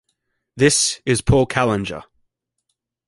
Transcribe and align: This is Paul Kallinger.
This 0.57 0.99
is 1.05 1.21
Paul 1.21 1.45
Kallinger. 1.45 2.01